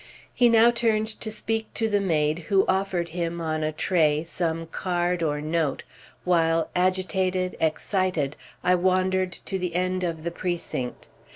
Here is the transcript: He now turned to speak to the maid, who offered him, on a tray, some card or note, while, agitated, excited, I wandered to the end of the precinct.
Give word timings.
He 0.33 0.49
now 0.49 0.71
turned 0.71 1.05
to 1.19 1.29
speak 1.29 1.71
to 1.75 1.87
the 1.87 1.99
maid, 2.01 2.39
who 2.39 2.65
offered 2.67 3.09
him, 3.09 3.39
on 3.39 3.61
a 3.63 3.71
tray, 3.71 4.23
some 4.23 4.65
card 4.65 5.21
or 5.21 5.41
note, 5.41 5.83
while, 6.23 6.71
agitated, 6.75 7.55
excited, 7.61 8.35
I 8.63 8.73
wandered 8.73 9.31
to 9.31 9.59
the 9.59 9.75
end 9.75 10.03
of 10.03 10.23
the 10.23 10.31
precinct. 10.31 11.07